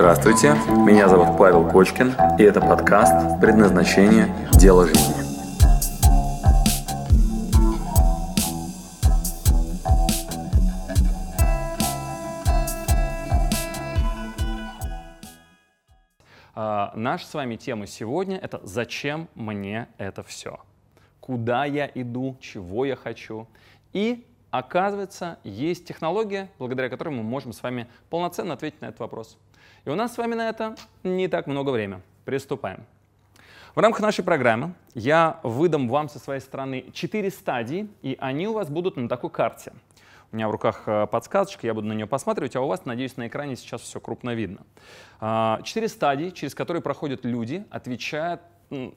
[0.00, 0.54] Здравствуйте,
[0.86, 4.34] меня зовут Павел Кочкин, и это подкаст «Предназначение.
[4.52, 5.12] Дело жизни».
[16.54, 20.60] А, наша с вами тема сегодня— это «Зачем мне это все?»
[21.20, 23.46] Куда я иду, чего я хочу
[23.92, 29.38] и Оказывается, есть технология, благодаря которой мы можем с вами полноценно ответить на этот вопрос.
[29.84, 32.00] И у нас с вами на это не так много времени.
[32.24, 32.84] Приступаем.
[33.74, 38.52] В рамках нашей программы я выдам вам со своей стороны четыре стадии, и они у
[38.52, 39.72] вас будут на такой карте.
[40.32, 43.16] У меня в руках э, подсказочка, я буду на нее посматривать, а у вас, надеюсь,
[43.16, 44.60] на экране сейчас все крупно видно.
[45.20, 48.40] А, четыре стадии, через которые проходят люди, отвечая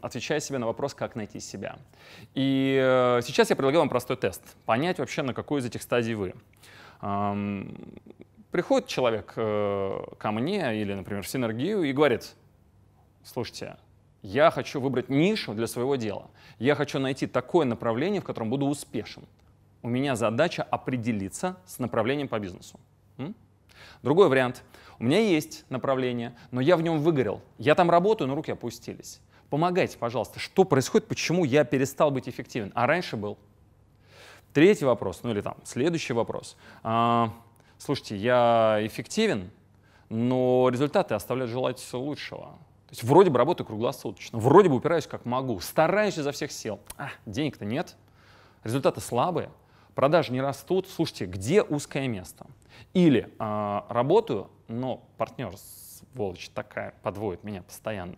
[0.02, 1.78] отвечая себе на вопрос, как найти себя.
[2.36, 4.42] И э, сейчас я предлагаю вам простой тест.
[4.66, 6.36] Понять вообще, на какой из этих стадий вы.
[8.54, 12.36] Приходит человек э, ко мне или, например, в синергию и говорит,
[13.24, 13.78] слушайте,
[14.22, 16.30] я хочу выбрать нишу для своего дела.
[16.60, 19.24] Я хочу найти такое направление, в котором буду успешен.
[19.82, 22.80] У меня задача определиться с направлением по бизнесу.
[24.04, 24.64] Другой вариант.
[25.00, 27.42] У меня есть направление, но я в нем выгорел.
[27.58, 29.20] Я там работаю, но руки опустились.
[29.50, 33.40] Помогайте, пожалуйста, что происходит, почему я перестал быть эффективен, а раньше был.
[34.54, 36.56] Третий вопрос, ну или там следующий вопрос.
[37.84, 39.52] Слушайте, я эффективен,
[40.08, 42.46] но результаты оставляют желать лучшего.
[42.88, 46.80] То есть вроде бы работаю круглосуточно, вроде бы упираюсь как могу, стараюсь изо всех сил.
[46.98, 47.98] А, денег-то нет,
[48.64, 49.50] результаты слабые,
[49.96, 50.88] продажи не растут.
[50.88, 52.46] Слушайте, где узкое место?
[52.94, 58.16] Или а, работаю, но партнер, сволочь такая, подводит меня постоянно.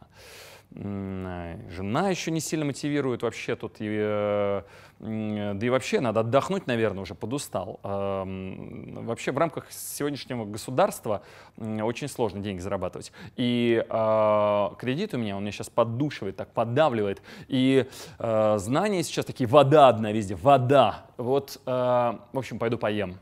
[0.78, 3.78] Э, жена еще не сильно мотивирует вообще тут.
[3.80, 4.62] И, э,
[5.00, 7.80] да и вообще надо отдохнуть, наверное, уже подустал.
[7.84, 11.22] Вообще в рамках сегодняшнего государства
[11.58, 13.12] очень сложно деньги зарабатывать.
[13.36, 17.22] И а, кредит у меня, он меня сейчас поддушивает, так поддавливает.
[17.50, 17.88] И
[18.20, 21.06] э, знания сейчас такие, вода одна везде, вода.
[21.18, 23.18] Вот, в общем, пойду поем.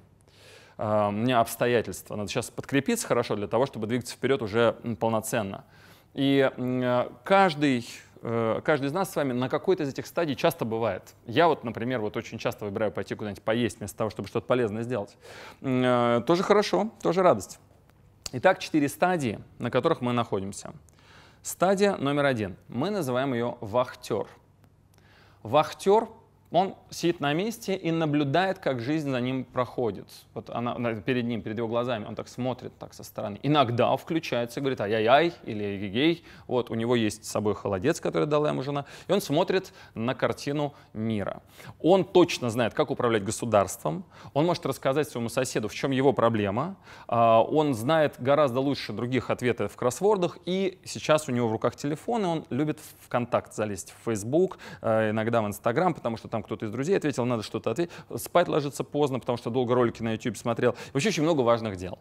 [0.77, 0.81] У
[1.11, 2.15] меня обстоятельства.
[2.15, 5.65] Надо сейчас подкрепиться хорошо для того, чтобы двигаться вперед уже полноценно.
[6.13, 7.87] И э, каждый,
[8.21, 11.15] э, каждый из нас с вами на какой-то из этих стадий часто бывает.
[11.25, 14.83] Я вот, например, вот очень часто выбираю пойти куда-нибудь поесть вместо того, чтобы что-то полезное
[14.83, 15.17] сделать.
[15.61, 17.59] Э, тоже хорошо, тоже радость.
[18.31, 20.73] Итак, четыре стадии, на которых мы находимся.
[21.41, 22.55] Стадия номер один.
[22.67, 24.27] Мы называем ее вахтер.
[25.41, 26.07] Вахтер
[26.53, 30.07] он сидит на месте и наблюдает, как жизнь за ним проходит.
[30.35, 33.39] Вот она перед ним, перед его глазами, он так смотрит так со стороны.
[33.41, 36.23] Иногда включается говорит ай-яй-яй или ай-гей.
[36.47, 40.13] Вот у него есть с собой холодец, который дала ему жена, и он смотрит на
[40.13, 41.41] картину мира.
[41.81, 46.75] Он точно знает, как управлять государством, он может рассказать своему соседу, в чем его проблема,
[47.07, 51.75] а, он знает гораздо лучше других ответов в кроссвордах, и сейчас у него в руках
[51.75, 56.27] телефон, и он любит в контакт залезть в Facebook, э, иногда в Instagram, потому что
[56.27, 57.91] там кто-то из друзей ответил, надо что-то ответить.
[58.17, 60.75] Спать ложится поздно, потому что долго ролики на YouTube смотрел.
[60.93, 61.97] Вообще очень много важных дел.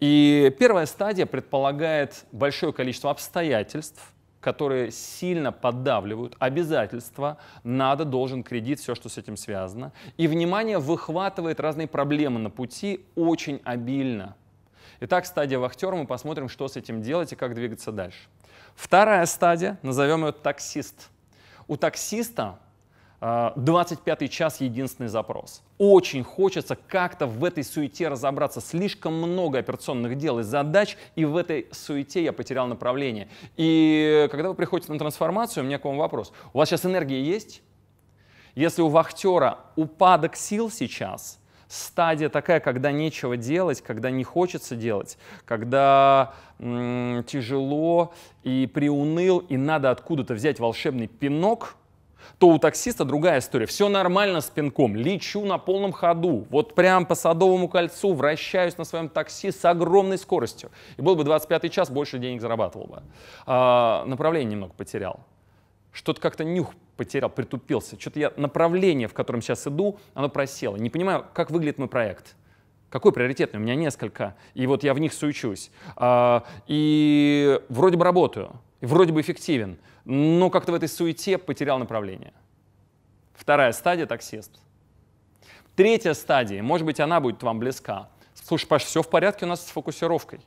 [0.00, 8.94] И первая стадия предполагает большое количество обстоятельств, которые сильно поддавливают обязательства, надо, должен, кредит, все,
[8.94, 9.92] что с этим связано.
[10.18, 14.36] И внимание выхватывает разные проблемы на пути очень обильно.
[15.00, 18.18] Итак, стадия вахтера, мы посмотрим, что с этим делать и как двигаться дальше.
[18.74, 21.10] Вторая стадия, назовем ее таксист.
[21.66, 22.58] У таксиста
[23.20, 25.62] 25 а, час единственный запрос.
[25.78, 28.60] Очень хочется как-то в этой суете разобраться.
[28.60, 33.28] Слишком много операционных дел и задач, и в этой суете я потерял направление.
[33.56, 36.32] И когда вы приходите на трансформацию, у меня к вам вопрос.
[36.52, 37.62] У вас сейчас энергия есть?
[38.54, 41.38] Если у вахтера упадок сил сейчас,
[41.68, 48.12] стадия такая, когда нечего делать, когда не хочется делать, когда м- тяжело
[48.44, 51.76] и приуныл, и надо откуда-то взять волшебный пинок–
[52.38, 53.66] то у таксиста другая история.
[53.66, 58.84] Все нормально с пинком, лечу на полном ходу, вот прям по Садовому кольцу вращаюсь на
[58.84, 60.70] своем такси с огромной скоростью.
[60.96, 63.02] И был бы 25 час, больше денег зарабатывал бы.
[63.46, 65.20] А, направление немного потерял.
[65.92, 67.98] Что-то как-то нюх потерял, притупился.
[67.98, 70.76] Что-то я направление, в котором сейчас иду, оно просело.
[70.76, 72.36] Не понимаю, как выглядит мой проект.
[72.90, 73.58] Какой приоритетный?
[73.58, 74.36] У меня несколько.
[74.54, 75.70] И вот я в них суечусь.
[75.96, 78.52] А, и вроде бы работаю,
[78.86, 82.32] вроде бы эффективен но как-то в этой суете потерял направление.
[83.34, 84.52] Вторая стадия— таксист.
[85.74, 88.08] Третья стадия, может быть, она будет вам близка.
[88.34, 90.40] Слушай, Паш, все в порядке у нас с фокусировкой.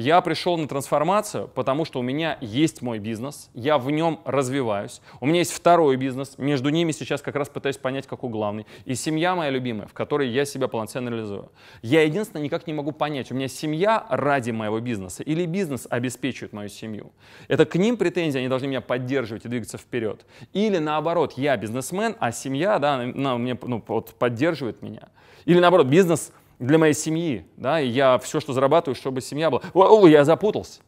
[0.00, 5.02] Я пришел на трансформацию, потому что у меня есть мой бизнес, я в нем развиваюсь.
[5.20, 8.64] У меня есть второй бизнес, между ними сейчас как раз пытаюсь понять, какой главный.
[8.86, 11.52] И семья моя любимая, в которой я себя полноценно реализую.
[11.82, 16.54] Я единственное никак не могу понять, у меня семья ради моего бизнеса или бизнес обеспечивает
[16.54, 17.12] мою семью.
[17.48, 20.24] Это к ним претензии, они должны меня поддерживать и двигаться вперед.
[20.54, 25.10] Или наоборот, я бизнесмен, а семья да, на, мне, ну, вот, поддерживает меня.
[25.44, 29.62] Или наоборот, бизнес для моей семьи, да, и я все, что зарабатываю, чтобы семья была.
[29.72, 30.82] О, я запутался.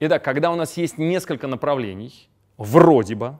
[0.00, 2.28] Итак, когда у нас есть несколько направлений,
[2.58, 3.38] вроде бы,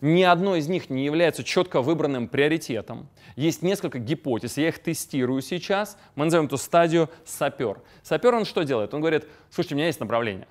[0.00, 3.08] ни одно из них не является четко выбранным приоритетом.
[3.36, 5.98] Есть несколько гипотез, я их тестирую сейчас.
[6.14, 7.80] Мы назовем эту стадию сапер.
[8.02, 8.94] Сапер, он что делает?
[8.94, 10.46] Он говорит, слушайте, у меня есть направление.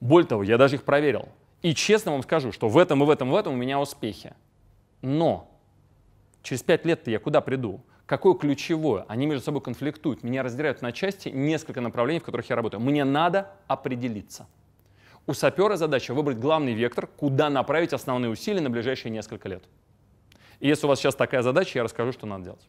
[0.00, 1.28] Более того, я даже их проверил.
[1.62, 3.78] И честно вам скажу, что в этом и в этом и в этом у меня
[3.78, 4.34] успехи.
[5.02, 5.50] Но
[6.42, 7.82] через пять лет-то я куда приду?
[8.10, 9.04] Какое ключевое?
[9.06, 10.24] Они между собой конфликтуют.
[10.24, 12.80] Меня разделяют на части несколько направлений, в которых я работаю.
[12.80, 14.48] Мне надо определиться.
[15.28, 19.62] У сапера задача выбрать главный вектор, куда направить основные усилия на ближайшие несколько лет.
[20.58, 22.68] И если у вас сейчас такая задача, я расскажу, что надо делать.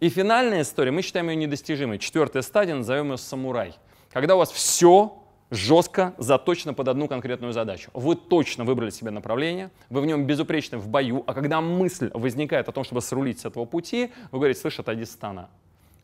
[0.00, 2.00] И финальная история, мы считаем ее недостижимой.
[2.00, 3.76] Четвертая стадия, назовем ее самурай.
[4.12, 5.23] Когда у вас все
[5.54, 7.90] жестко заточено под одну конкретную задачу.
[7.94, 12.68] Вы точно выбрали себе направление, вы в нем безупречны в бою, а когда мысль возникает
[12.68, 15.48] о том, чтобы срулить с этого пути, вы говорите, слышь, отойди стана.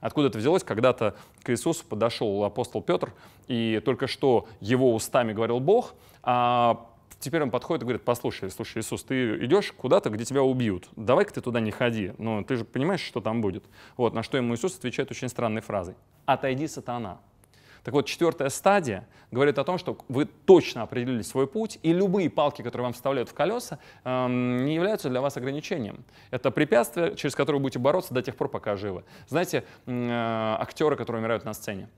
[0.00, 0.62] Откуда это взялось?
[0.62, 3.12] Когда-то к Иисусу подошел апостол Петр,
[3.48, 6.86] и только что его устами говорил Бог, а
[7.18, 10.88] теперь он подходит и говорит, послушай, слушай, Иисус, ты идешь куда-то, где тебя убьют.
[10.96, 12.12] Давай-ка ты туда не ходи.
[12.16, 13.64] Но ты же понимаешь, что там будет.
[13.98, 15.94] Вот, на что ему Иисус отвечает очень странной фразой.
[16.24, 17.20] Отойди, сатана.
[17.82, 22.28] Так вот, четвертая стадия говорит о том, что вы точно определили свой путь, и любые
[22.30, 26.04] палки, которые вам вставляют в колеса, эм, не являются для вас ограничением.
[26.30, 29.04] Это препятствие, через которое вы будете бороться до тех пор, пока живы.
[29.28, 31.88] Знаете, э, актеры, которые умирают на сцене.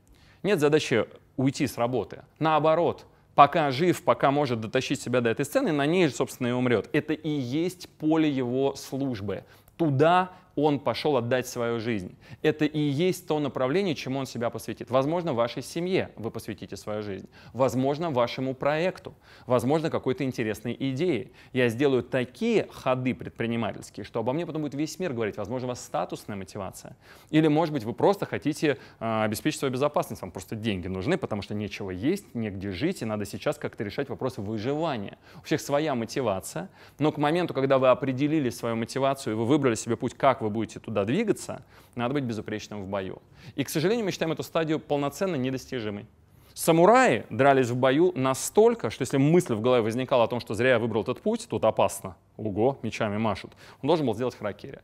[0.42, 1.06] Нет задачи
[1.36, 2.22] уйти с работы.
[2.38, 6.88] Наоборот, пока жив, пока может дотащить себя до этой сцены, на ней, собственно, и умрет.
[6.92, 9.44] Это и есть поле его службы.
[9.76, 12.16] Туда он пошел отдать свою жизнь.
[12.42, 14.90] Это и есть то направление, чему он себя посвятит.
[14.90, 17.28] Возможно, вашей семье вы посвятите свою жизнь.
[17.52, 19.14] Возможно, вашему проекту.
[19.46, 21.30] Возможно, какой-то интересной идее.
[21.52, 25.36] Я сделаю такие ходы предпринимательские, что обо мне потом будет весь мир говорить.
[25.36, 26.96] Возможно, у вас статусная мотивация.
[27.30, 30.22] Или, может быть, вы просто хотите э, обеспечить свою безопасность.
[30.22, 34.08] Вам просто деньги нужны, потому что нечего есть, негде жить, и надо сейчас как-то решать
[34.08, 35.18] вопросы выживания.
[35.40, 39.74] У всех своя мотивация, но к моменту, когда вы определили свою мотивацию, и вы выбрали
[39.74, 43.22] себе путь, как вы будете туда двигаться, надо быть безупречным в бою.
[43.54, 46.06] И, к сожалению, мы считаем эту стадию полноценно недостижимой.
[46.54, 50.70] Самураи дрались в бою настолько, что если мысль в голове возникала о том, что зря
[50.70, 53.52] я выбрал этот путь, тут опасно, ого, мечами машут,
[53.82, 54.80] он должен был сделать харакири.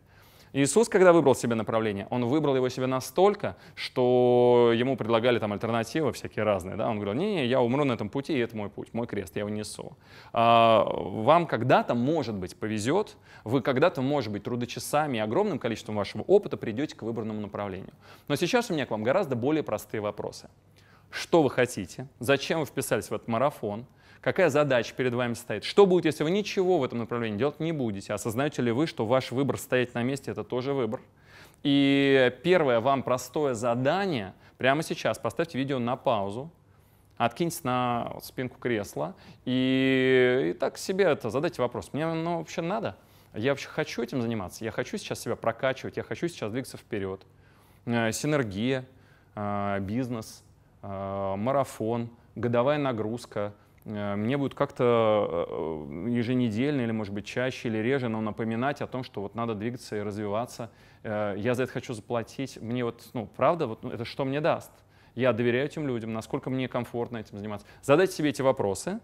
[0.53, 6.13] Иисус, когда выбрал себе направление, он выбрал его себе настолько, что ему предлагали там альтернативы
[6.13, 6.77] всякие разные.
[6.77, 6.89] Да?
[6.89, 9.41] Он говорил, не-не, я умру на этом пути, и это мой путь, мой крест, я
[9.41, 9.97] его несу.
[10.33, 16.23] А, вам когда-то, может быть, повезет, вы когда-то, может быть, трудочасами и огромным количеством вашего
[16.23, 17.93] опыта придете к выбранному направлению.
[18.29, 20.49] Но сейчас у меня к вам гораздо более простые вопросы.
[21.11, 22.07] Что вы хотите?
[22.19, 23.87] Зачем вы вписались в этот марафон?
[24.21, 27.73] Какая задача перед вами стоит, что будет, если вы ничего в этом направлении делать не
[27.73, 31.01] будете, осознаете ли вы, что ваш выбор стоять на месте— это тоже выбор.
[31.63, 36.51] И первое вам простое задание, прямо сейчас поставьте видео на паузу,
[37.17, 41.93] откиньтесь на спинку кресла и, и так себе это задайте вопрос.
[41.93, 42.97] Мне ну, вообще надо?
[43.35, 44.65] Я вообще хочу этим заниматься?
[44.65, 45.97] Я хочу сейчас себя прокачивать?
[45.97, 47.21] Я хочу сейчас двигаться вперед?
[47.87, 48.85] Э, синергия,
[49.35, 50.43] э, бизнес,
[50.83, 53.53] э, марафон, годовая нагрузка—
[53.89, 59.03] мне будет как-то э, еженедельно или, может быть, чаще или реже, но напоминать о том,
[59.03, 60.71] что вот надо двигаться и развиваться.
[61.03, 62.61] Э, я за это хочу заплатить.
[62.61, 64.71] Мне вот, ну, правда, вот ну, это что мне даст?
[65.15, 67.67] Я доверяю этим людям, насколько мне комфортно этим заниматься.
[67.83, 69.01] Задайте себе эти вопросы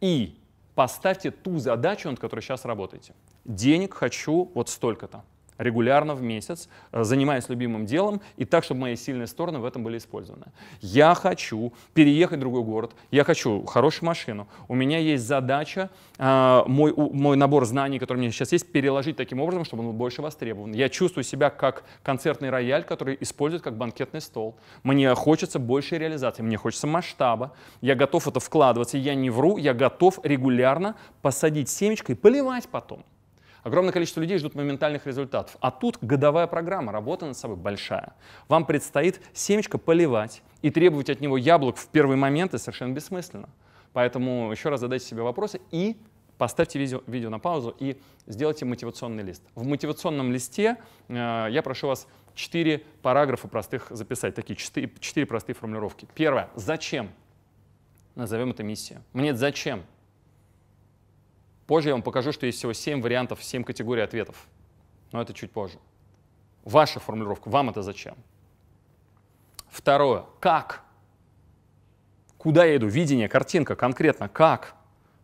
[0.00, 0.36] и
[0.74, 3.14] поставьте ту задачу, над которой сейчас работаете.
[3.44, 5.22] Денег хочу вот столько-то
[5.58, 9.82] регулярно в месяц, э, занимаясь любимым делом, и так, чтобы мои сильные стороны в этом
[9.82, 10.46] были использованы.
[10.80, 16.62] Я хочу переехать в другой город, я хочу хорошую машину, у меня есть задача, э,
[16.66, 19.96] мой, мой набор знаний, который у меня сейчас есть, переложить таким образом, чтобы он был
[19.96, 20.72] больше востребован.
[20.72, 24.56] Я чувствую себя как концертный рояль, который используют как банкетный стол.
[24.82, 29.74] Мне хочется большей реализации, мне хочется масштаба, я готов это вкладываться, я не вру, я
[29.74, 33.04] готов регулярно посадить семечко и поливать потом.
[33.66, 35.56] Огромное количество людей ждут моментальных результатов.
[35.58, 38.12] А тут годовая программа, работа над собой большая.
[38.46, 43.48] Вам предстоит семечко поливать и требовать от него яблок в первый момент это совершенно бессмысленно.
[43.92, 45.96] Поэтому еще раз задайте себе вопросы и
[46.38, 49.42] поставьте видео, видео на паузу и сделайте мотивационный лист.
[49.56, 50.76] В мотивационном листе
[51.08, 52.06] э, я прошу вас
[52.36, 56.06] четыре параграфа простых записать, такие четыре, простые формулировки.
[56.14, 56.50] Первое.
[56.54, 57.10] Зачем?
[58.14, 59.02] Назовем это миссия.
[59.12, 59.82] Мне зачем?
[61.66, 64.46] Позже я вам покажу, что есть всего семь вариантов, семь категорий ответов.
[65.12, 65.78] Но это чуть позже.
[66.64, 67.48] Ваша формулировка.
[67.48, 68.16] Вам это зачем?
[69.68, 70.24] Второе.
[70.40, 70.82] Как?
[72.38, 72.86] Куда я иду?
[72.86, 74.28] Видение, картинка, конкретно.
[74.28, 74.74] Как?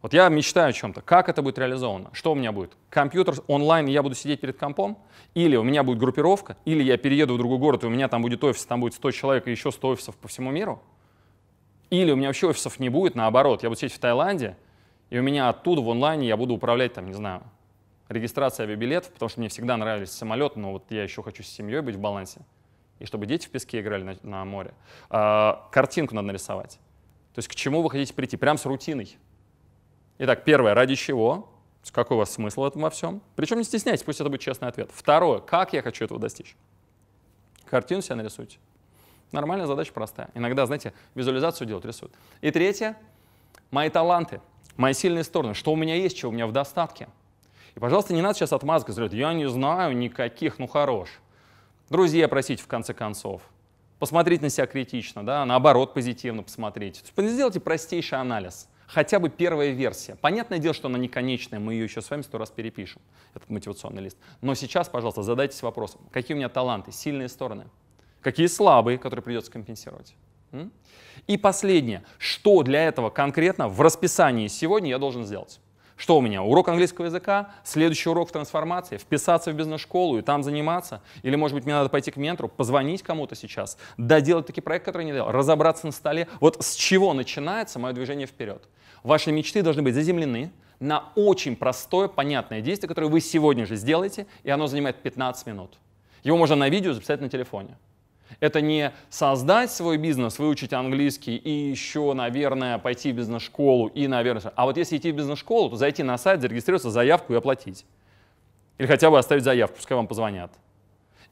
[0.02, 1.00] Вот я мечтаю о чем-то.
[1.00, 2.10] Как это будет реализовано?
[2.12, 2.72] Что у меня будет?
[2.90, 4.98] Компьютер онлайн, я буду сидеть перед компом?
[5.34, 6.56] Или у меня будет группировка?
[6.64, 9.10] Или я перееду в другой город, и у меня там будет офис, там будет 100
[9.12, 10.82] человек и еще 100 офисов по всему миру?
[11.90, 14.56] Или у меня вообще офисов не будет, наоборот, я буду сидеть в Таиланде,
[15.12, 17.42] и у меня оттуда в онлайне я буду управлять, там, не знаю,
[18.08, 21.82] регистрацией авиабилетов, потому что мне всегда нравились самолеты, но вот я еще хочу с семьей
[21.82, 22.40] быть в балансе,
[22.98, 24.72] и чтобы дети в песке играли на, на море.
[25.10, 26.78] А, картинку надо нарисовать.
[27.34, 28.38] То есть к чему вы хотите прийти?
[28.38, 29.18] Прям с рутиной.
[30.16, 31.52] Итак, первое, ради чего?
[31.90, 33.20] Какой у вас смысл в этом во всем?
[33.36, 34.90] Причем не стесняйтесь, пусть это будет честный ответ.
[34.94, 36.56] Второе, как я хочу этого достичь?
[37.66, 38.56] Картину себе нарисуйте.
[39.30, 40.30] Нормальная задача простая.
[40.32, 42.14] Иногда, знаете, визуализацию делают, рисуют.
[42.40, 42.96] И третье,
[43.70, 44.40] мои таланты,
[44.76, 47.08] мои сильные стороны, что у меня есть, что у меня в достатке.
[47.74, 51.08] И, пожалуйста, не надо сейчас отмазка сказать, я не знаю никаких, ну хорош.
[51.90, 53.42] Друзья просить в конце концов.
[53.98, 57.04] Посмотреть на себя критично, да, наоборот, позитивно посмотреть.
[57.16, 60.16] Сделайте простейший анализ хотя бы первая версия.
[60.16, 63.00] Понятное дело, что она не конечная, мы ее еще с вами сто раз перепишем,
[63.34, 64.18] этот мотивационный лист.
[64.40, 67.66] Но сейчас, пожалуйста, задайтесь вопросом, какие у меня таланты, сильные стороны,
[68.20, 70.14] какие слабые, которые придется компенсировать.
[71.26, 75.60] И последнее, что для этого конкретно в расписании сегодня я должен сделать?
[75.96, 76.42] Что у меня?
[76.42, 81.00] Урок английского языка, следующий урок в трансформации, вписаться в бизнес-школу и там заниматься?
[81.22, 85.06] Или, может быть, мне надо пойти к ментору, позвонить кому-то сейчас, доделать такие проекты, которые
[85.06, 86.26] не делал, разобраться на столе?
[86.40, 88.68] Вот с чего начинается мое движение вперед?
[89.04, 94.26] Ваши мечты должны быть заземлены на очень простое, понятное действие, которое вы сегодня же сделаете,
[94.42, 95.78] и оно занимает 15 минут.
[96.24, 97.76] Его можно на видео записать на телефоне.
[98.40, 104.52] Это не создать свой бизнес, выучить английский и еще, наверное, пойти в бизнес-школу и, наверное...
[104.56, 107.84] А вот если идти в бизнес-школу, то зайти на сайт, зарегистрироваться, заявку и оплатить.
[108.78, 110.52] Или хотя бы оставить заявку, пускай вам позвонят.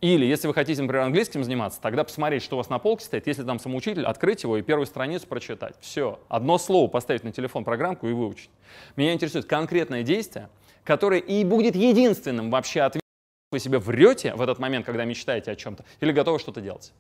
[0.01, 3.27] Или, если вы хотите, например, английским заниматься, тогда посмотреть, что у вас на полке стоит.
[3.27, 5.75] Если там самоучитель, открыть его и первую страницу прочитать.
[5.81, 6.19] Все.
[6.29, 8.51] Одно слово поставить на телефон программку и выучить.
[8.97, 10.49] Меня интересует конкретное действие,
[10.85, 13.00] которое и будет единственным вообще ответом.
[13.53, 16.93] Вы себе врете в этот момент, когда мечтаете о чем-то, или готовы что-то делать.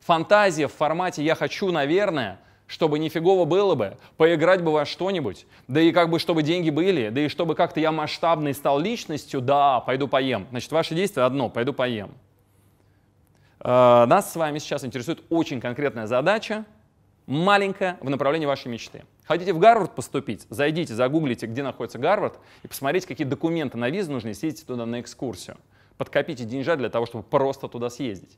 [0.00, 5.80] Фантазия в формате «я хочу, наверное», чтобы нифигово было бы, поиграть бы во что-нибудь, да
[5.80, 9.80] и как бы чтобы деньги были, да и чтобы как-то я масштабный стал личностью, да,
[9.80, 10.46] пойду поем.
[10.50, 12.10] Значит, ваше действие одно, пойду поем.
[13.60, 16.66] Э, нас с вами сейчас интересует очень конкретная задача,
[17.26, 19.04] маленькая в направлении вашей мечты.
[19.24, 20.46] Хотите в Гарвард поступить?
[20.50, 25.00] Зайдите, загуглите, где находится Гарвард, и посмотрите, какие документы на визу нужны, съездите туда на
[25.00, 25.56] экскурсию.
[25.96, 28.36] Подкопите деньжат для того, чтобы просто туда съездить.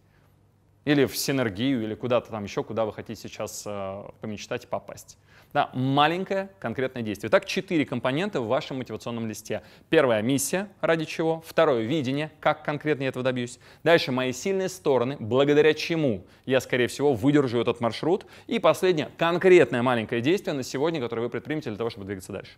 [0.85, 5.17] Или в синергию, или куда-то там еще, куда вы хотите сейчас э, помечтать попасть.
[5.55, 7.31] Да, маленькое конкретное действие.
[7.31, 9.63] Так, четыре компонента в вашем мотивационном листе.
[9.89, 11.45] Первое— миссия, ради чего.
[11.47, 13.61] Второе— видение, как конкретно я этого добьюсь.
[13.85, 18.27] Дальше— мои сильные стороны, благодаря чему я, скорее всего, выдержу этот маршрут.
[18.49, 22.53] И последнее— конкретное маленькое действие на сегодня, которое вы предпримете для того, чтобы двигаться дальше.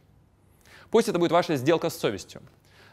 [0.90, 2.40] Пусть это будет ваша сделка с совестью.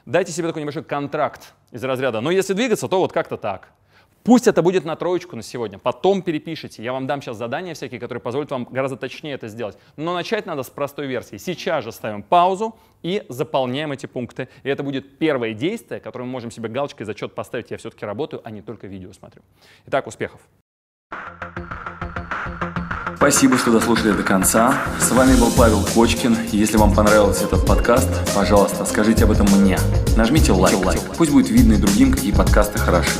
[0.06, 2.20] Дайте себе такой небольшой контракт из разряда.
[2.20, 3.70] Но если двигаться, то вот как-то так.
[4.24, 6.82] Пусть это будет на троечку на сегодня, потом перепишите.
[6.82, 9.78] Я вам дам сейчас задания всякие, которые позволят вам гораздо точнее это сделать.
[9.98, 11.36] Но начать надо с простой версии.
[11.36, 14.48] Сейчас же ставим паузу и заполняем эти пункты.
[14.64, 17.72] И это будет первое действие, которое мы можем себе галочкой зачет поставить.
[17.72, 19.42] Я все-таки работаю, а не только видео смотрю.
[19.88, 20.40] Итак, успехов!
[23.18, 24.78] Спасибо, что дослушали до конца.
[25.00, 26.36] С вами был Павел Кочкин.
[26.52, 29.78] Если вам понравился этот подкаст, пожалуйста, скажите об этом мне.
[30.18, 30.76] Нажмите лайк.
[31.18, 33.20] Пусть будет видно и другим, какие подкасты хороши.